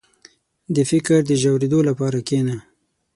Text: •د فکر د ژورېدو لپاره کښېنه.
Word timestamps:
•د 0.75 0.77
فکر 0.89 1.19
د 1.25 1.31
ژورېدو 1.41 1.79
لپاره 1.89 2.17
کښېنه. 2.27 2.57